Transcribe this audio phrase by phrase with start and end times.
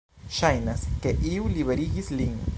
[0.37, 2.39] Ŝajnas, ke iu liberigis lin.